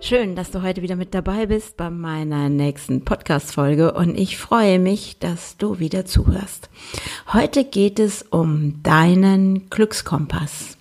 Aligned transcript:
Schön, 0.00 0.36
dass 0.36 0.52
du 0.52 0.62
heute 0.62 0.80
wieder 0.80 0.94
mit 0.94 1.12
dabei 1.12 1.46
bist 1.46 1.76
bei 1.76 1.90
meiner 1.90 2.48
nächsten 2.48 3.04
Podcast-Folge 3.04 3.92
und 3.92 4.16
ich 4.16 4.38
freue 4.38 4.78
mich, 4.78 5.18
dass 5.18 5.56
du 5.56 5.80
wieder 5.80 6.06
zuhörst. 6.06 6.70
Heute 7.32 7.64
geht 7.64 7.98
es 7.98 8.22
um 8.22 8.80
deinen 8.84 9.68
Glückskompass. 9.70 10.78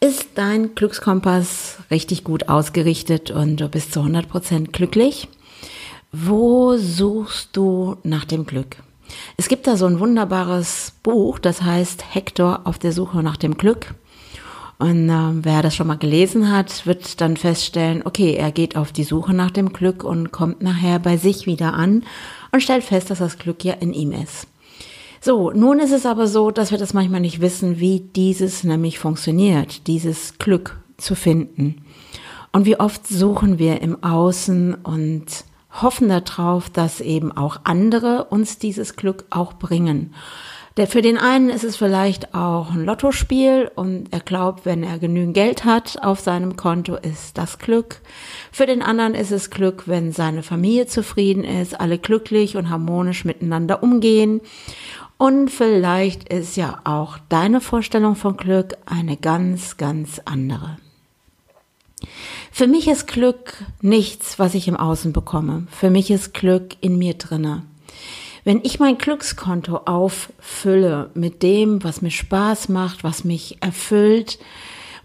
Ist 0.00 0.30
dein 0.34 0.74
Glückskompass 0.74 1.78
richtig 1.90 2.24
gut 2.24 2.48
ausgerichtet 2.48 3.30
und 3.30 3.58
du 3.58 3.68
bist 3.68 3.92
zu 3.92 4.00
100% 4.00 4.72
glücklich? 4.72 5.28
Wo 6.10 6.78
suchst 6.78 7.50
du 7.52 7.96
nach 8.02 8.24
dem 8.24 8.46
Glück? 8.46 8.76
Es 9.36 9.48
gibt 9.48 9.66
da 9.66 9.76
so 9.76 9.84
ein 9.84 10.00
wunderbares 10.00 10.94
Buch, 11.02 11.38
das 11.38 11.60
heißt 11.62 12.14
Hector 12.14 12.62
auf 12.64 12.78
der 12.78 12.92
Suche 12.92 13.22
nach 13.22 13.36
dem 13.36 13.58
Glück. 13.58 13.94
Und 14.78 15.10
äh, 15.10 15.44
wer 15.44 15.62
das 15.62 15.74
schon 15.74 15.88
mal 15.88 15.98
gelesen 15.98 16.52
hat, 16.52 16.86
wird 16.86 17.20
dann 17.20 17.36
feststellen, 17.36 18.02
okay, 18.04 18.34
er 18.34 18.52
geht 18.52 18.76
auf 18.76 18.92
die 18.92 19.04
Suche 19.04 19.34
nach 19.34 19.50
dem 19.50 19.72
Glück 19.72 20.04
und 20.04 20.30
kommt 20.30 20.62
nachher 20.62 21.00
bei 21.00 21.16
sich 21.16 21.46
wieder 21.46 21.74
an 21.74 22.04
und 22.52 22.62
stellt 22.62 22.84
fest, 22.84 23.10
dass 23.10 23.18
das 23.18 23.38
Glück 23.38 23.64
ja 23.64 23.74
in 23.74 23.92
ihm 23.92 24.12
ist. 24.12 24.46
So, 25.20 25.50
nun 25.50 25.80
ist 25.80 25.90
es 25.90 26.06
aber 26.06 26.28
so, 26.28 26.52
dass 26.52 26.70
wir 26.70 26.78
das 26.78 26.94
manchmal 26.94 27.20
nicht 27.20 27.40
wissen, 27.40 27.80
wie 27.80 28.00
dieses 28.00 28.62
nämlich 28.62 29.00
funktioniert, 29.00 29.88
dieses 29.88 30.38
Glück 30.38 30.78
zu 30.96 31.16
finden. 31.16 31.82
Und 32.52 32.64
wie 32.64 32.78
oft 32.78 33.06
suchen 33.06 33.58
wir 33.58 33.82
im 33.82 34.02
Außen 34.04 34.74
und 34.74 35.26
hoffen 35.70 36.08
darauf, 36.08 36.70
dass 36.70 37.00
eben 37.00 37.36
auch 37.36 37.60
andere 37.64 38.24
uns 38.30 38.58
dieses 38.58 38.96
Glück 38.96 39.24
auch 39.30 39.54
bringen. 39.54 40.14
Der, 40.78 40.86
für 40.86 41.02
den 41.02 41.18
einen 41.18 41.50
ist 41.50 41.64
es 41.64 41.74
vielleicht 41.74 42.36
auch 42.36 42.70
ein 42.70 42.84
Lottospiel 42.84 43.68
und 43.74 44.12
er 44.12 44.20
glaubt, 44.20 44.64
wenn 44.64 44.84
er 44.84 45.00
genügend 45.00 45.34
Geld 45.34 45.64
hat 45.64 46.00
auf 46.04 46.20
seinem 46.20 46.54
Konto, 46.54 46.94
ist 46.94 47.36
das 47.36 47.58
Glück. 47.58 48.00
Für 48.52 48.64
den 48.64 48.80
anderen 48.80 49.16
ist 49.16 49.32
es 49.32 49.50
Glück, 49.50 49.88
wenn 49.88 50.12
seine 50.12 50.44
Familie 50.44 50.86
zufrieden 50.86 51.42
ist, 51.42 51.80
alle 51.80 51.98
glücklich 51.98 52.56
und 52.56 52.70
harmonisch 52.70 53.24
miteinander 53.24 53.82
umgehen. 53.82 54.40
Und 55.16 55.50
vielleicht 55.50 56.32
ist 56.32 56.56
ja 56.56 56.80
auch 56.84 57.18
deine 57.28 57.60
Vorstellung 57.60 58.14
von 58.14 58.36
Glück 58.36 58.76
eine 58.86 59.16
ganz, 59.16 59.78
ganz 59.78 60.20
andere. 60.26 60.78
Für 62.52 62.68
mich 62.68 62.86
ist 62.86 63.08
Glück 63.08 63.64
nichts, 63.82 64.38
was 64.38 64.54
ich 64.54 64.68
im 64.68 64.76
Außen 64.76 65.12
bekomme. 65.12 65.66
Für 65.72 65.90
mich 65.90 66.08
ist 66.12 66.34
Glück 66.34 66.76
in 66.80 66.98
mir 66.98 67.14
drinne. 67.14 67.64
Wenn 68.48 68.60
ich 68.62 68.80
mein 68.80 68.96
Glückskonto 68.96 69.82
auffülle 69.84 71.10
mit 71.12 71.42
dem, 71.42 71.84
was 71.84 72.00
mir 72.00 72.10
Spaß 72.10 72.70
macht, 72.70 73.04
was 73.04 73.22
mich 73.22 73.58
erfüllt, 73.60 74.38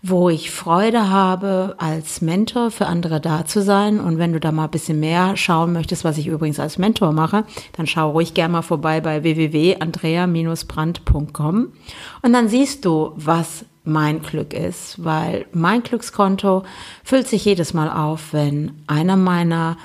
wo 0.02 0.30
ich 0.30 0.50
Freude 0.50 1.10
habe, 1.10 1.76
als 1.78 2.22
Mentor 2.22 2.72
für 2.72 2.86
andere 2.86 3.20
da 3.20 3.46
zu 3.46 3.62
sein. 3.62 4.00
Und 4.00 4.18
wenn 4.18 4.32
du 4.32 4.40
da 4.40 4.54
mal 4.54 4.64
ein 4.64 4.72
bisschen 4.72 5.02
mehr 5.02 5.36
schauen 5.36 5.74
möchtest, 5.74 6.06
was 6.06 6.18
ich 6.18 6.28
übrigens 6.28 6.58
als 6.58 6.78
Mentor 6.78 7.12
mache, 7.12 7.44
dann 7.74 7.86
schau 7.86 8.12
ruhig 8.12 8.34
gerne 8.34 8.54
mal 8.54 8.62
vorbei 8.62 9.02
bei 9.02 9.24
www.andrea-brandt.com. 9.24 11.74
Und 12.22 12.32
dann 12.32 12.48
siehst 12.48 12.86
du, 12.86 13.12
was 13.18 13.66
mein 13.84 14.22
Glück 14.22 14.54
ist, 14.54 15.04
weil 15.04 15.48
mein 15.52 15.84
Glückskonto 15.84 16.64
füllt 17.04 17.28
sich 17.28 17.44
jedes 17.44 17.74
Mal 17.74 17.90
auf, 17.90 18.32
wenn 18.32 18.72
einer 18.88 19.18
meiner 19.18 19.76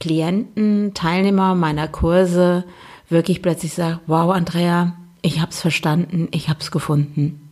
Klienten, 0.00 0.94
Teilnehmer 0.94 1.54
meiner 1.54 1.88
Kurse 1.88 2.64
wirklich 3.14 3.40
plötzlich 3.40 3.72
sagt, 3.72 4.00
wow, 4.06 4.30
Andrea, 4.30 4.94
ich 5.22 5.40
habe 5.40 5.50
es 5.50 5.60
verstanden, 5.60 6.28
ich 6.32 6.50
habe 6.50 6.60
es 6.60 6.70
gefunden. 6.70 7.50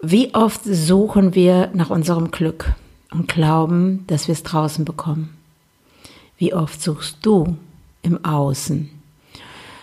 Wie 0.00 0.34
oft 0.34 0.62
suchen 0.64 1.36
wir 1.36 1.70
nach 1.74 1.90
unserem 1.90 2.32
Glück 2.32 2.72
und 3.12 3.28
glauben, 3.28 4.04
dass 4.08 4.26
wir 4.26 4.32
es 4.32 4.42
draußen 4.42 4.84
bekommen? 4.84 5.36
Wie 6.38 6.54
oft 6.54 6.82
suchst 6.82 7.18
du 7.22 7.56
im 8.02 8.24
Außen? 8.24 8.90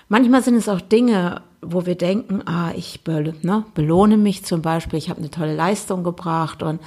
Manchmal 0.10 0.44
sind 0.44 0.56
es 0.56 0.68
auch 0.68 0.82
Dinge, 0.82 1.42
wo 1.62 1.86
wir 1.86 1.96
denken, 1.96 2.42
ah, 2.46 2.72
ich 2.76 3.00
ne, 3.06 3.64
belohne 3.76 4.18
mich 4.18 4.44
zum 4.44 4.62
Beispiel, 4.62 4.98
ich 4.98 5.10
habe 5.10 5.20
eine 5.20 5.32
tolle 5.32 5.56
Leistung 5.56 6.04
gebracht 6.04 6.64
und 6.64 6.80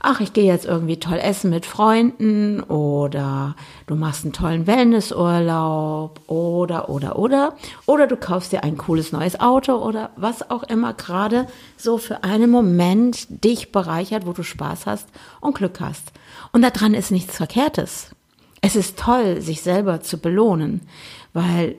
ach, 0.00 0.20
ich 0.20 0.32
gehe 0.32 0.44
jetzt 0.44 0.64
irgendwie 0.64 0.98
toll 0.98 1.18
essen 1.18 1.50
mit 1.50 1.66
Freunden 1.66 2.60
oder 2.62 3.54
du 3.86 3.94
machst 3.94 4.24
einen 4.24 4.32
tollen 4.32 4.66
Wellnessurlaub 4.66 6.20
oder, 6.28 6.88
oder, 6.88 7.18
oder. 7.18 7.56
Oder 7.86 8.06
du 8.06 8.16
kaufst 8.16 8.52
dir 8.52 8.64
ein 8.64 8.76
cooles 8.76 9.12
neues 9.12 9.40
Auto 9.40 9.74
oder 9.76 10.10
was 10.16 10.50
auch 10.50 10.62
immer 10.64 10.94
gerade 10.94 11.46
so 11.76 11.98
für 11.98 12.24
einen 12.24 12.50
Moment 12.50 13.44
dich 13.44 13.72
bereichert, 13.72 14.26
wo 14.26 14.32
du 14.32 14.42
Spaß 14.42 14.86
hast 14.86 15.08
und 15.40 15.56
Glück 15.56 15.80
hast. 15.80 16.12
Und 16.52 16.62
daran 16.62 16.94
ist 16.94 17.10
nichts 17.10 17.36
Verkehrtes. 17.36 18.10
Es 18.60 18.76
ist 18.76 18.98
toll, 18.98 19.40
sich 19.40 19.62
selber 19.62 20.00
zu 20.00 20.18
belohnen, 20.18 20.80
weil 21.32 21.76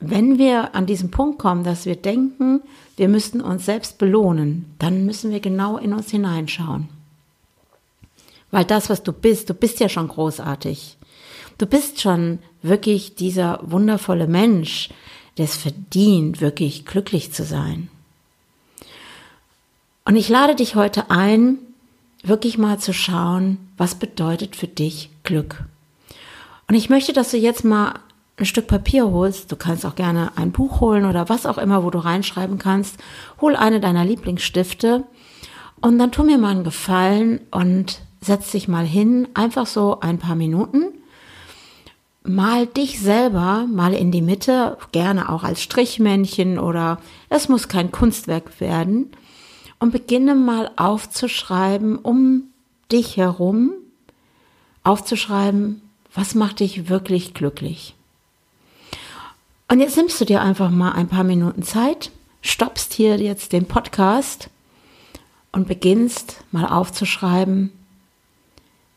wenn 0.00 0.38
wir 0.38 0.74
an 0.74 0.86
diesen 0.86 1.10
Punkt 1.10 1.38
kommen, 1.38 1.64
dass 1.64 1.84
wir 1.84 1.96
denken, 1.96 2.62
wir 2.96 3.08
müssten 3.08 3.40
uns 3.40 3.66
selbst 3.66 3.98
belohnen, 3.98 4.74
dann 4.78 5.04
müssen 5.06 5.30
wir 5.30 5.40
genau 5.40 5.76
in 5.76 5.92
uns 5.92 6.10
hineinschauen. 6.10 6.88
Weil 8.50 8.64
das, 8.64 8.88
was 8.88 9.02
du 9.02 9.12
bist, 9.12 9.50
du 9.50 9.54
bist 9.54 9.80
ja 9.80 9.88
schon 9.88 10.08
großartig. 10.08 10.96
Du 11.58 11.66
bist 11.66 12.00
schon 12.00 12.38
wirklich 12.62 13.14
dieser 13.14 13.60
wundervolle 13.62 14.26
Mensch, 14.26 14.88
der 15.36 15.44
es 15.44 15.56
verdient, 15.56 16.40
wirklich 16.40 16.86
glücklich 16.86 17.32
zu 17.32 17.44
sein. 17.44 17.88
Und 20.04 20.16
ich 20.16 20.28
lade 20.28 20.54
dich 20.54 20.74
heute 20.74 21.10
ein, 21.10 21.58
wirklich 22.22 22.58
mal 22.58 22.78
zu 22.78 22.92
schauen, 22.92 23.58
was 23.76 23.96
bedeutet 23.96 24.56
für 24.56 24.66
dich 24.66 25.10
Glück. 25.22 25.64
Und 26.66 26.74
ich 26.74 26.90
möchte, 26.90 27.12
dass 27.12 27.30
du 27.30 27.36
jetzt 27.36 27.64
mal 27.64 27.94
ein 28.36 28.46
Stück 28.46 28.68
Papier 28.68 29.10
holst. 29.10 29.50
Du 29.50 29.56
kannst 29.56 29.84
auch 29.84 29.96
gerne 29.96 30.32
ein 30.36 30.52
Buch 30.52 30.80
holen 30.80 31.04
oder 31.04 31.28
was 31.28 31.46
auch 31.46 31.58
immer, 31.58 31.84
wo 31.84 31.90
du 31.90 31.98
reinschreiben 31.98 32.58
kannst. 32.58 32.98
Hol 33.40 33.56
eine 33.56 33.80
deiner 33.80 34.04
Lieblingsstifte 34.04 35.04
und 35.80 35.98
dann 35.98 36.12
tu 36.12 36.22
mir 36.22 36.38
mal 36.38 36.50
einen 36.50 36.64
Gefallen 36.64 37.40
und 37.50 38.00
setz 38.20 38.50
dich 38.50 38.68
mal 38.68 38.84
hin, 38.84 39.28
einfach 39.34 39.66
so 39.66 40.00
ein 40.00 40.18
paar 40.18 40.36
Minuten. 40.36 40.92
Mal 42.24 42.66
dich 42.66 43.00
selber 43.00 43.66
mal 43.72 43.94
in 43.94 44.10
die 44.10 44.22
Mitte, 44.22 44.76
gerne 44.92 45.30
auch 45.30 45.44
als 45.44 45.62
Strichmännchen 45.62 46.58
oder 46.58 46.98
es 47.28 47.48
muss 47.48 47.68
kein 47.68 47.90
Kunstwerk 47.90 48.60
werden. 48.60 49.10
Und 49.80 49.92
beginne 49.92 50.34
mal 50.34 50.72
aufzuschreiben 50.76 51.96
um 51.96 52.44
dich 52.90 53.16
herum, 53.16 53.72
aufzuschreiben, 54.82 55.80
was 56.12 56.34
macht 56.34 56.60
dich 56.60 56.88
wirklich 56.88 57.32
glücklich. 57.32 57.94
Und 59.68 59.80
jetzt 59.80 59.96
nimmst 59.96 60.20
du 60.20 60.24
dir 60.24 60.40
einfach 60.40 60.70
mal 60.70 60.92
ein 60.92 61.08
paar 61.08 61.24
Minuten 61.24 61.62
Zeit, 61.62 62.10
stoppst 62.40 62.94
hier 62.94 63.18
jetzt 63.18 63.52
den 63.52 63.66
Podcast 63.66 64.50
und 65.52 65.68
beginnst 65.68 66.42
mal 66.50 66.64
aufzuschreiben, 66.64 67.72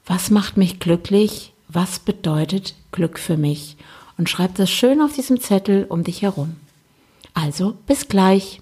was 0.06 0.30
macht 0.30 0.58
mich 0.58 0.80
glücklich? 0.80 1.54
Was 1.68 2.00
bedeutet 2.00 2.76
Glück 2.92 3.20
für 3.20 3.38
mich? 3.38 3.78
Und 4.18 4.30
schreib 4.30 4.56
das 4.56 4.70
schön 4.70 5.02
auf 5.02 5.14
diesem 5.14 5.40
Zettel 5.40 5.86
um 5.88 6.04
dich 6.04 6.22
herum. 6.22 6.58
Also, 7.34 7.76
bis 7.88 8.08
gleich. 8.08 8.62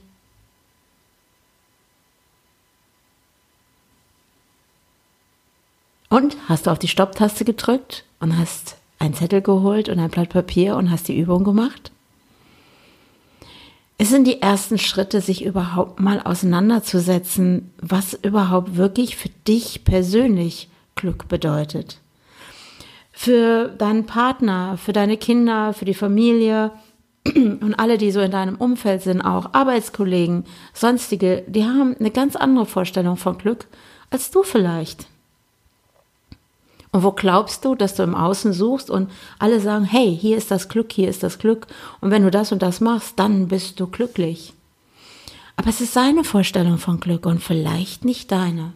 Und 6.09 6.37
hast 6.47 6.67
du 6.67 6.71
auf 6.71 6.79
die 6.79 6.87
Stopptaste 6.87 7.45
gedrückt 7.45 8.03
und 8.19 8.37
hast 8.37 8.77
einen 8.97 9.13
Zettel 9.13 9.41
geholt 9.41 9.89
und 9.89 9.99
ein 9.99 10.09
Blatt 10.09 10.29
Papier 10.29 10.75
und 10.75 10.91
hast 10.91 11.07
die 11.07 11.17
Übung 11.17 11.43
gemacht? 11.43 11.91
Es 13.97 14.09
sind 14.09 14.25
die 14.25 14.41
ersten 14.41 14.77
Schritte, 14.77 15.19
sich 15.21 15.43
überhaupt 15.43 15.99
mal 15.99 16.21
auseinanderzusetzen, 16.21 17.71
was 17.81 18.13
überhaupt 18.13 18.77
wirklich 18.77 19.17
für 19.17 19.29
dich 19.45 19.83
persönlich 19.83 20.69
Glück 20.99 21.27
bedeutet. 21.27 21.99
Für 23.11 23.69
deinen 23.69 24.05
Partner, 24.05 24.77
für 24.77 24.93
deine 24.93 25.17
Kinder, 25.17 25.73
für 25.73 25.85
die 25.85 25.93
Familie 25.93 26.71
und 27.25 27.73
alle, 27.75 27.97
die 27.97 28.11
so 28.11 28.19
in 28.19 28.31
deinem 28.31 28.55
Umfeld 28.55 29.01
sind, 29.01 29.21
auch 29.21 29.53
Arbeitskollegen, 29.53 30.45
sonstige, 30.73 31.43
die 31.47 31.63
haben 31.63 31.95
eine 31.99 32.11
ganz 32.11 32.35
andere 32.35 32.65
Vorstellung 32.65 33.17
von 33.17 33.37
Glück 33.37 33.67
als 34.09 34.31
du 34.31 34.43
vielleicht. 34.43 35.07
Und 36.91 37.03
wo 37.03 37.11
glaubst 37.11 37.65
du, 37.65 37.75
dass 37.75 37.95
du 37.95 38.03
im 38.03 38.15
Außen 38.15 38.51
suchst 38.51 38.89
und 38.89 39.11
alle 39.37 39.59
sagen, 39.59 39.85
hey, 39.85 40.17
hier 40.19 40.37
ist 40.37 40.49
das 40.49 40.69
Glück, 40.69 40.91
hier 40.91 41.07
ist 41.07 41.21
das 41.21 41.37
Glück. 41.37 41.67
Und 42.01 42.09
wenn 42.09 42.23
du 42.23 42.31
das 42.31 42.51
und 42.51 42.63
das 42.63 42.81
machst, 42.81 43.19
dann 43.19 43.47
bist 43.47 43.79
du 43.79 43.87
glücklich. 43.87 44.53
Aber 45.55 45.69
es 45.69 45.81
ist 45.81 45.93
seine 45.93 46.23
Vorstellung 46.23 46.79
von 46.79 46.99
Glück 46.99 47.25
und 47.25 47.43
vielleicht 47.43 48.05
nicht 48.05 48.31
deine. 48.31 48.73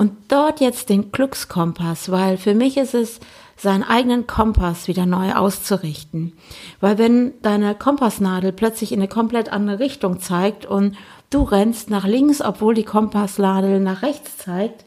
Und 0.00 0.14
dort 0.28 0.60
jetzt 0.60 0.88
den 0.88 1.12
Glückskompass, 1.12 2.10
weil 2.10 2.38
für 2.38 2.54
mich 2.54 2.78
ist 2.78 2.94
es, 2.94 3.20
seinen 3.58 3.82
eigenen 3.82 4.26
Kompass 4.26 4.88
wieder 4.88 5.04
neu 5.04 5.34
auszurichten. 5.34 6.32
Weil 6.80 6.96
wenn 6.96 7.34
deine 7.42 7.74
Kompassnadel 7.74 8.50
plötzlich 8.52 8.92
in 8.92 9.00
eine 9.00 9.08
komplett 9.08 9.52
andere 9.52 9.78
Richtung 9.78 10.18
zeigt 10.18 10.64
und 10.64 10.96
du 11.28 11.42
rennst 11.42 11.90
nach 11.90 12.06
links, 12.06 12.40
obwohl 12.40 12.72
die 12.72 12.84
Kompassnadel 12.84 13.78
nach 13.78 14.00
rechts 14.00 14.38
zeigt, 14.38 14.86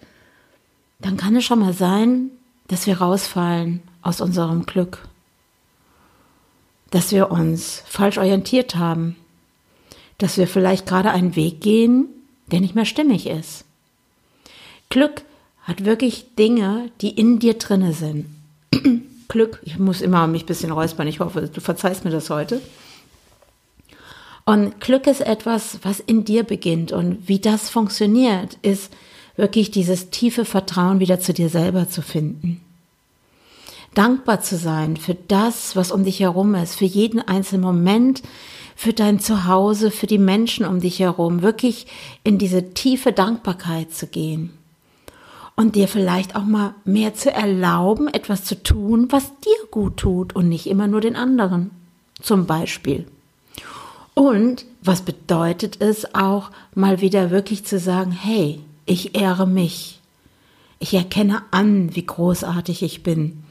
dann 0.97 1.15
kann 1.15 1.35
es 1.35 1.43
schon 1.43 1.59
mal 1.59 1.73
sein, 1.73 2.31
dass 2.67 2.87
wir 2.87 2.97
rausfallen 2.97 3.83
aus 4.01 4.19
unserem 4.19 4.65
Glück. 4.65 5.07
Dass 6.89 7.11
wir 7.11 7.29
uns 7.29 7.83
falsch 7.85 8.17
orientiert 8.17 8.77
haben. 8.77 9.15
Dass 10.17 10.39
wir 10.39 10.47
vielleicht 10.47 10.87
gerade 10.87 11.11
einen 11.11 11.35
Weg 11.35 11.61
gehen, 11.61 12.07
der 12.47 12.61
nicht 12.61 12.73
mehr 12.73 12.85
stimmig 12.85 13.27
ist. 13.27 13.65
Glück 14.93 15.23
hat 15.63 15.85
wirklich 15.85 16.35
Dinge, 16.35 16.91
die 17.01 17.09
in 17.09 17.39
dir 17.39 17.55
drinne 17.55 17.93
sind. 17.93 18.27
Glück, 19.27 19.59
ich 19.63 19.79
muss 19.79 20.01
immer 20.01 20.27
mich 20.27 20.43
ein 20.43 20.45
bisschen 20.45 20.71
räuspern, 20.71 21.07
ich 21.07 21.19
hoffe, 21.19 21.49
du 21.51 21.61
verzeihst 21.61 22.05
mir 22.05 22.11
das 22.11 22.29
heute. 22.29 22.61
Und 24.45 24.79
Glück 24.79 25.07
ist 25.07 25.21
etwas, 25.21 25.79
was 25.81 25.99
in 25.99 26.25
dir 26.25 26.43
beginnt. 26.43 26.91
Und 26.91 27.27
wie 27.27 27.39
das 27.39 27.71
funktioniert, 27.71 28.59
ist, 28.61 28.93
wirklich 29.35 29.71
dieses 29.71 30.11
tiefe 30.11 30.45
Vertrauen 30.45 30.99
wieder 30.99 31.19
zu 31.19 31.33
dir 31.33 31.49
selber 31.49 31.89
zu 31.89 32.03
finden. 32.03 32.61
Dankbar 33.95 34.41
zu 34.41 34.57
sein 34.57 34.95
für 34.95 35.15
das, 35.15 35.75
was 35.75 35.91
um 35.91 36.03
dich 36.03 36.19
herum 36.19 36.53
ist, 36.53 36.75
für 36.75 36.85
jeden 36.85 37.19
einzelnen 37.19 37.63
Moment, 37.63 38.21
für 38.75 38.93
dein 38.93 39.19
Zuhause, 39.19 39.89
für 39.89 40.05
die 40.05 40.19
Menschen 40.19 40.67
um 40.67 40.81
dich 40.81 40.99
herum, 40.99 41.41
wirklich 41.41 41.87
in 42.23 42.37
diese 42.37 42.75
tiefe 42.75 43.11
Dankbarkeit 43.11 43.91
zu 43.91 44.05
gehen. 44.05 44.51
Und 45.55 45.75
dir 45.75 45.87
vielleicht 45.87 46.35
auch 46.35 46.45
mal 46.45 46.73
mehr 46.83 47.13
zu 47.13 47.31
erlauben, 47.31 48.07
etwas 48.07 48.43
zu 48.43 48.61
tun, 48.61 49.07
was 49.11 49.31
dir 49.39 49.67
gut 49.69 49.97
tut 49.97 50.35
und 50.35 50.49
nicht 50.49 50.67
immer 50.67 50.87
nur 50.87 51.01
den 51.01 51.15
anderen. 51.15 51.69
Zum 52.21 52.45
Beispiel. 52.45 53.05
Und 54.15 54.65
was 54.81 55.01
bedeutet 55.01 55.81
es 55.81 56.13
auch, 56.15 56.51
mal 56.75 57.01
wieder 57.01 57.31
wirklich 57.31 57.65
zu 57.65 57.79
sagen, 57.79 58.11
hey, 58.11 58.59
ich 58.85 59.15
ehre 59.19 59.47
mich. 59.47 59.99
Ich 60.79 60.93
erkenne 60.93 61.41
an, 61.51 61.95
wie 61.95 62.05
großartig 62.05 62.83
ich 62.83 63.03
bin. 63.03 63.43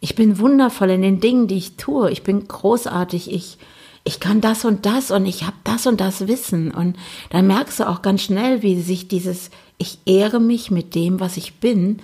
Ich 0.00 0.14
bin 0.14 0.38
wundervoll 0.38 0.90
in 0.90 1.02
den 1.02 1.20
Dingen, 1.20 1.46
die 1.46 1.58
ich 1.58 1.76
tue. 1.76 2.10
Ich 2.10 2.22
bin 2.22 2.48
großartig. 2.48 3.30
Ich, 3.30 3.58
ich 4.04 4.20
kann 4.20 4.40
das 4.40 4.64
und 4.64 4.86
das 4.86 5.10
und 5.10 5.26
ich 5.26 5.44
habe 5.44 5.56
das 5.64 5.86
und 5.86 6.00
das 6.00 6.26
Wissen. 6.26 6.70
Und 6.70 6.96
dann 7.30 7.46
merkst 7.46 7.80
du 7.80 7.88
auch 7.88 8.02
ganz 8.02 8.22
schnell, 8.22 8.62
wie 8.62 8.80
sich 8.80 9.08
dieses 9.08 9.50
Ich 9.78 9.98
ehre 10.06 10.40
mich 10.40 10.70
mit 10.70 10.94
dem, 10.94 11.20
was 11.20 11.36
ich 11.36 11.54
bin, 11.54 12.00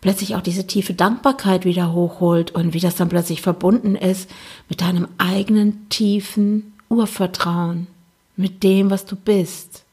plötzlich 0.00 0.36
auch 0.36 0.42
diese 0.42 0.66
tiefe 0.66 0.94
Dankbarkeit 0.94 1.64
wieder 1.64 1.92
hochholt 1.92 2.50
und 2.52 2.74
wie 2.74 2.80
das 2.80 2.96
dann 2.96 3.08
plötzlich 3.08 3.42
verbunden 3.42 3.96
ist 3.96 4.30
mit 4.68 4.80
deinem 4.80 5.08
eigenen 5.18 5.88
tiefen 5.88 6.72
Urvertrauen, 6.88 7.86
mit 8.36 8.62
dem, 8.62 8.90
was 8.90 9.06
du 9.06 9.16
bist. 9.16 9.84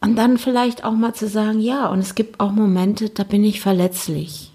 Und 0.00 0.16
dann 0.16 0.38
vielleicht 0.38 0.84
auch 0.84 0.92
mal 0.92 1.14
zu 1.14 1.28
sagen, 1.28 1.60
ja, 1.60 1.88
und 1.88 2.00
es 2.00 2.14
gibt 2.14 2.38
auch 2.38 2.52
Momente, 2.52 3.08
da 3.10 3.24
bin 3.24 3.44
ich 3.44 3.60
verletzlich. 3.60 4.52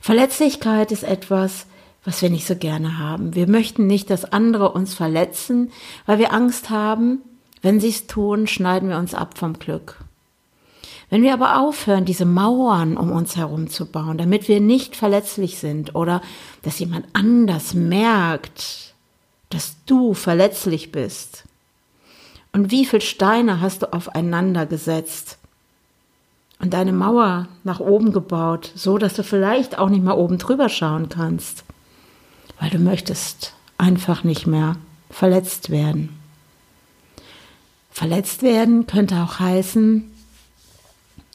Verletzlichkeit 0.00 0.92
ist 0.92 1.04
etwas, 1.04 1.66
was 2.04 2.22
wir 2.22 2.30
nicht 2.30 2.46
so 2.46 2.56
gerne 2.56 2.98
haben. 2.98 3.34
Wir 3.34 3.48
möchten 3.48 3.86
nicht, 3.86 4.10
dass 4.10 4.24
andere 4.24 4.72
uns 4.72 4.94
verletzen, 4.94 5.70
weil 6.06 6.18
wir 6.18 6.32
Angst 6.32 6.70
haben, 6.70 7.18
wenn 7.62 7.80
sie 7.80 7.90
es 7.90 8.06
tun, 8.06 8.46
schneiden 8.46 8.88
wir 8.88 8.98
uns 8.98 9.14
ab 9.14 9.36
vom 9.36 9.58
Glück. 9.58 9.96
Wenn 11.10 11.22
wir 11.22 11.32
aber 11.32 11.60
aufhören, 11.60 12.04
diese 12.04 12.24
Mauern 12.24 12.96
um 12.96 13.10
uns 13.10 13.36
herum 13.36 13.68
zu 13.68 13.86
bauen, 13.86 14.16
damit 14.16 14.48
wir 14.48 14.60
nicht 14.60 14.96
verletzlich 14.96 15.58
sind 15.58 15.94
oder 15.94 16.22
dass 16.62 16.78
jemand 16.78 17.06
anders 17.12 17.74
merkt, 17.74 18.94
dass 19.50 19.76
du 19.86 20.14
verletzlich 20.14 20.92
bist, 20.92 21.44
und 22.52 22.70
wie 22.70 22.84
viel 22.84 23.00
Steine 23.00 23.60
hast 23.60 23.82
du 23.82 23.92
aufeinander 23.92 24.66
gesetzt? 24.66 25.38
Und 26.58 26.74
deine 26.74 26.92
Mauer 26.92 27.48
nach 27.64 27.80
oben 27.80 28.12
gebaut, 28.12 28.72
so 28.74 28.98
dass 28.98 29.14
du 29.14 29.22
vielleicht 29.22 29.78
auch 29.78 29.88
nicht 29.88 30.02
mehr 30.02 30.18
oben 30.18 30.36
drüber 30.36 30.68
schauen 30.68 31.08
kannst, 31.08 31.64
weil 32.60 32.70
du 32.70 32.78
möchtest 32.78 33.54
einfach 33.78 34.22
nicht 34.22 34.46
mehr 34.46 34.76
verletzt 35.10 35.70
werden. 35.70 36.16
Verletzt 37.90 38.42
werden 38.42 38.86
könnte 38.86 39.16
auch 39.16 39.40
heißen, 39.40 40.08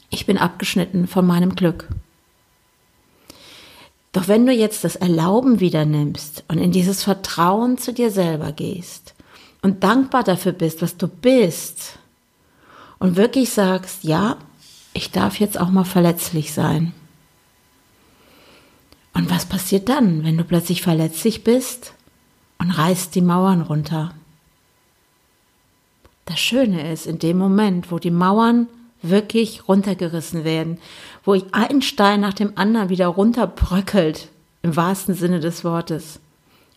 ich 0.10 0.26
bin 0.26 0.38
abgeschnitten 0.38 1.08
von 1.08 1.28
meinem 1.28 1.56
Glück. 1.56 1.90
Doch 4.14 4.30
wenn 4.30 4.46
du 4.46 4.54
jetzt 4.54 4.86
das 4.86 4.96
Erlauben 4.96 5.60
wieder 5.60 5.84
nimmst 5.84 6.46
und 6.48 6.60
in 6.60 6.72
dieses 6.72 7.04
Vertrauen 7.04 7.78
zu 7.78 7.92
dir 7.92 8.12
selber 8.12 8.54
gehst, 8.54 9.16
und 9.66 9.84
dankbar 9.84 10.24
dafür 10.24 10.52
bist, 10.52 10.84
was 10.84 10.96
du 10.96 11.08
bist 11.08 11.98
und 13.00 13.16
wirklich 13.16 13.50
sagst, 13.50 14.04
ja, 14.04 14.38
ich 14.94 15.10
darf 15.10 15.40
jetzt 15.40 15.60
auch 15.60 15.72
mal 15.72 15.86
verletzlich 15.86 16.54
sein. 16.54 16.94
Und 19.16 19.30
was 19.32 19.46
passiert 19.46 19.88
dann, 19.90 20.24
wenn 20.26 20.38
du 20.38 20.44
plötzlich 20.44 20.82
verletzlich 20.82 21.44
bist 21.44 21.94
und 22.60 22.70
reißt 22.70 23.16
die 23.16 23.22
Mauern 23.22 23.62
runter? 23.62 24.14
Das 26.26 26.40
Schöne 26.40 26.92
ist, 26.92 27.08
in 27.08 27.18
dem 27.18 27.38
Moment, 27.38 27.92
wo 27.92 27.98
die 27.98 28.12
Mauern 28.12 28.68
wirklich 29.02 29.70
runtergerissen 29.70 30.44
werden, 30.44 30.80
wo 31.24 31.40
ein 31.54 31.82
Stein 31.82 32.20
nach 32.20 32.34
dem 32.34 32.54
anderen 32.56 32.90
wieder 32.90 33.08
runterbröckelt, 33.08 34.30
im 34.64 34.76
wahrsten 34.76 35.16
Sinne 35.16 35.40
des 35.40 35.64
Wortes, 35.64 36.20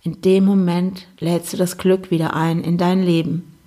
in 0.02 0.20
dem 0.20 0.44
Moment 0.44 1.06
lädst 1.18 1.52
du 1.52 1.56
das 1.56 1.76
Glück 1.76 2.10
wieder 2.12 2.34
ein 2.34 2.62
in 2.62 2.78
dein 2.78 3.02
Leben. 3.02 3.58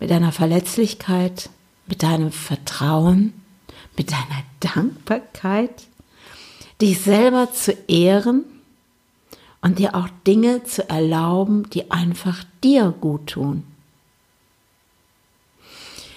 Mit 0.00 0.10
deiner 0.10 0.32
Verletzlichkeit, 0.32 1.48
mit 1.86 2.02
deinem 2.02 2.30
Vertrauen, 2.30 3.32
mit 3.96 4.12
deiner 4.12 4.42
Dankbarkeit, 4.60 5.86
dich 6.80 7.00
selber 7.00 7.52
zu 7.52 7.72
ehren 7.88 8.44
und 9.60 9.78
dir 9.78 9.94
auch 9.94 10.08
Dinge 10.26 10.64
zu 10.64 10.88
erlauben, 10.88 11.68
die 11.70 11.90
einfach 11.90 12.44
dir 12.62 12.94
gut 13.00 13.28
tun. 13.28 13.64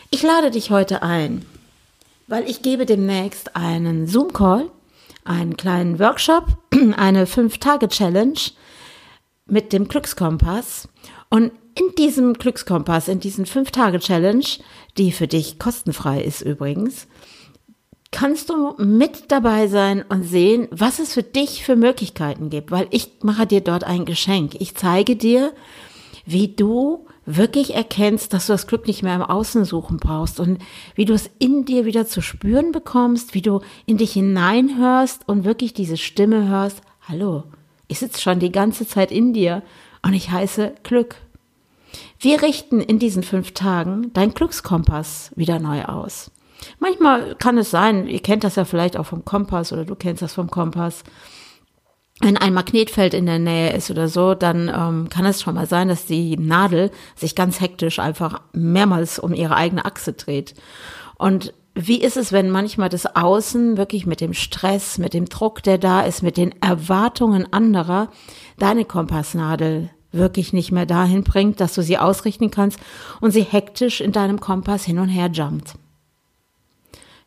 Ich 0.10 0.24
lade 0.24 0.52
dich 0.52 0.72
heute 0.72 1.02
ein, 1.04 1.46
weil 2.28 2.50
ich 2.50 2.62
gebe 2.62 2.86
demnächst 2.86 3.56
einen 3.56 4.08
Zoom-Call, 4.08 4.70
einen 5.24 5.58
kleinen 5.58 6.00
Workshop, 6.00 6.58
eine 6.98 7.26
5-Tage-Challenge 7.26 8.40
mit 9.46 9.74
dem 9.74 9.88
Glückskompass. 9.88 10.88
Und 11.30 11.52
in 11.76 11.94
diesem 11.98 12.34
Glückskompass, 12.34 13.08
in 13.08 13.20
diesen 13.20 13.46
5-Tage-Challenge, 13.46 14.46
die 14.98 15.12
für 15.12 15.28
dich 15.28 15.60
kostenfrei 15.60 16.22
ist 16.22 16.42
übrigens, 16.42 17.08
kannst 18.18 18.50
du 18.50 18.74
mit 18.80 19.32
dabei 19.32 19.68
sein 19.68 20.04
und 20.10 20.24
sehen, 20.24 20.68
was 20.72 20.98
es 20.98 21.14
für 21.14 21.22
dich 21.22 21.64
für 21.64 21.76
Möglichkeiten 21.76 22.50
gibt, 22.50 22.72
weil 22.72 22.88
ich 22.90 23.12
mache 23.22 23.46
dir 23.46 23.62
dort 23.62 23.84
ein 23.84 24.06
Geschenk. 24.06 24.56
Ich 24.60 24.74
zeige 24.74 25.16
dir, 25.16 25.54
wie 26.26 26.48
du 26.48 27.06
wirklich 27.28 27.76
erkennst, 27.76 28.34
dass 28.34 28.48
du 28.48 28.54
das 28.54 28.66
Glück 28.66 28.88
nicht 28.88 29.04
mehr 29.04 29.14
im 29.14 29.22
Außen 29.22 29.66
suchen 29.66 29.98
brauchst 29.98 30.40
und 30.40 30.58
wie 30.96 31.06
du 31.06 31.14
es 31.14 31.30
in 31.38 31.66
dir 31.66 31.86
wieder 31.86 32.08
zu 32.08 32.22
spüren 32.22 32.72
bekommst, 32.72 33.36
wie 33.36 33.44
du 33.44 33.62
in 33.86 33.98
dich 33.98 34.14
hineinhörst 34.14 35.30
und 35.30 35.44
wirklich 35.44 35.76
diese 35.76 35.98
Stimme 35.98 36.48
hörst, 36.48 36.82
hallo, 37.08 37.44
ich 37.88 38.00
sitze 38.00 38.20
schon 38.20 38.40
die 38.40 38.52
ganze 38.52 38.88
Zeit 38.88 39.12
in 39.12 39.32
dir 39.32 39.62
und 40.02 40.14
ich 40.14 40.32
heiße 40.32 40.74
Glück. 40.82 41.18
Wir 42.20 42.42
richten 42.42 42.82
in 42.82 42.98
diesen 42.98 43.22
fünf 43.22 43.52
Tagen 43.52 44.10
dein 44.16 44.34
Glückskompass 44.34 45.34
wieder 45.36 45.60
neu 45.60 45.86
aus. 45.86 46.32
Manchmal 46.80 47.36
kann 47.36 47.58
es 47.58 47.72
sein, 47.72 48.08
ihr 48.08 48.20
kennt 48.20 48.44
das 48.44 48.56
ja 48.56 48.66
vielleicht 48.66 48.98
auch 48.98 49.06
vom 49.06 49.26
Kompass 49.26 49.74
oder 49.74 49.86
du 49.86 49.96
kennst 49.96 50.22
das 50.22 50.34
vom 50.34 50.50
Kompass. 50.50 51.04
Wenn 52.20 52.38
ein 52.38 52.54
Magnetfeld 52.54 53.14
in 53.14 53.28
der 53.28 53.38
Nähe 53.38 53.74
ist 53.74 53.92
oder 53.92 54.08
so, 54.08 54.34
dann 54.34 54.72
ähm, 54.76 55.08
kann 55.10 55.26
es 55.26 55.42
schon 55.42 55.54
mal 55.54 55.68
sein, 55.68 55.88
dass 55.88 56.06
die 56.06 56.36
Nadel 56.36 56.90
sich 57.16 57.36
ganz 57.36 57.62
hektisch 57.62 58.00
einfach 58.00 58.42
mehrmals 58.54 59.20
um 59.20 59.34
ihre 59.34 59.56
eigene 59.56 59.86
Achse 59.86 60.14
dreht. 60.14 60.56
Und 61.18 61.54
wie 61.76 62.02
ist 62.02 62.18
es, 62.18 62.32
wenn 62.32 62.50
manchmal 62.50 62.90
das 62.90 63.16
Außen 63.16 63.78
wirklich 63.78 64.08
mit 64.08 64.20
dem 64.20 64.34
Stress, 64.34 64.98
mit 64.98 65.14
dem 65.14 65.26
Druck, 65.26 65.62
der 65.62 65.78
da 65.78 66.02
ist, 66.02 66.24
mit 66.24 66.38
den 66.38 66.60
Erwartungen 66.60 67.54
anderer, 67.54 68.10
deine 68.58 68.84
Kompassnadel 68.84 69.92
wirklich 70.12 70.54
nicht 70.54 70.72
mehr 70.72 70.88
dahin 70.88 71.24
bringt, 71.24 71.60
dass 71.60 71.76
du 71.76 71.84
sie 71.84 72.00
ausrichten 72.00 72.50
kannst 72.50 72.80
und 73.22 73.30
sie 73.30 73.44
hektisch 73.44 74.02
in 74.02 74.12
deinem 74.12 74.40
Kompass 74.40 74.86
hin 74.86 74.98
und 74.98 75.10
her 75.10 75.30
jumpt? 75.32 75.76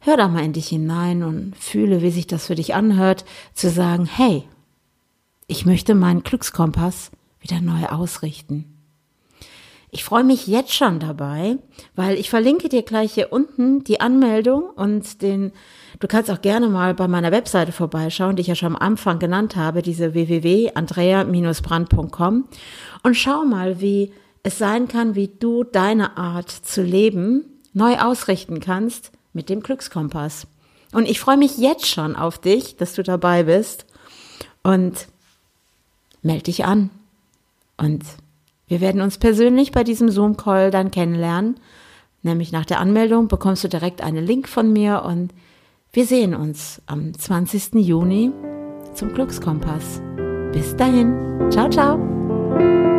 Hör 0.00 0.16
da 0.16 0.28
mal 0.28 0.44
in 0.44 0.52
dich 0.52 0.68
hinein 0.68 1.22
und 1.22 1.56
fühle, 1.56 2.02
wie 2.02 2.10
sich 2.10 2.26
das 2.26 2.46
für 2.46 2.54
dich 2.54 2.74
anhört, 2.74 3.24
zu 3.54 3.70
sagen, 3.70 4.06
hey, 4.06 4.44
ich 5.46 5.66
möchte 5.66 5.94
meinen 5.94 6.22
Glückskompass 6.22 7.10
wieder 7.40 7.60
neu 7.60 7.86
ausrichten. 7.86 8.76
Ich 9.92 10.04
freue 10.04 10.22
mich 10.22 10.46
jetzt 10.46 10.72
schon 10.72 11.00
dabei, 11.00 11.58
weil 11.96 12.16
ich 12.16 12.30
verlinke 12.30 12.68
dir 12.68 12.82
gleich 12.82 13.14
hier 13.14 13.32
unten 13.32 13.82
die 13.82 14.00
Anmeldung 14.00 14.70
und 14.70 15.20
den, 15.20 15.50
du 15.98 16.06
kannst 16.06 16.30
auch 16.30 16.42
gerne 16.42 16.68
mal 16.68 16.94
bei 16.94 17.08
meiner 17.08 17.32
Webseite 17.32 17.72
vorbeischauen, 17.72 18.36
die 18.36 18.42
ich 18.42 18.46
ja 18.46 18.54
schon 18.54 18.76
am 18.76 18.80
Anfang 18.80 19.18
genannt 19.18 19.56
habe, 19.56 19.82
diese 19.82 20.14
www.andrea-brand.com 20.14 22.44
und 23.02 23.16
schau 23.16 23.44
mal, 23.44 23.80
wie 23.80 24.12
es 24.44 24.58
sein 24.58 24.86
kann, 24.86 25.16
wie 25.16 25.26
du 25.26 25.64
deine 25.64 26.16
Art 26.16 26.50
zu 26.50 26.82
leben 26.82 27.46
neu 27.72 27.98
ausrichten 27.98 28.60
kannst 28.60 29.10
mit 29.32 29.48
dem 29.48 29.60
Glückskompass. 29.62 30.46
Und 30.92 31.08
ich 31.08 31.20
freue 31.20 31.36
mich 31.36 31.58
jetzt 31.58 31.86
schon 31.86 32.16
auf 32.16 32.38
dich, 32.38 32.76
dass 32.76 32.94
du 32.94 33.02
dabei 33.02 33.44
bist 33.44 33.86
und 34.62 35.06
melde 36.22 36.44
dich 36.44 36.64
an. 36.64 36.90
Und 37.76 38.04
wir 38.66 38.80
werden 38.80 39.00
uns 39.00 39.18
persönlich 39.18 39.72
bei 39.72 39.84
diesem 39.84 40.10
Zoom-Call 40.10 40.70
dann 40.70 40.90
kennenlernen. 40.90 41.58
Nämlich 42.22 42.52
nach 42.52 42.66
der 42.66 42.80
Anmeldung 42.80 43.28
bekommst 43.28 43.64
du 43.64 43.68
direkt 43.68 44.02
einen 44.02 44.24
Link 44.24 44.48
von 44.48 44.72
mir 44.72 45.02
und 45.04 45.32
wir 45.92 46.06
sehen 46.06 46.34
uns 46.34 46.80
am 46.86 47.18
20. 47.18 47.74
Juni 47.74 48.30
zum 48.94 49.12
Glückskompass. 49.12 50.00
Bis 50.52 50.76
dahin. 50.76 51.50
Ciao, 51.50 51.68
ciao. 51.68 52.89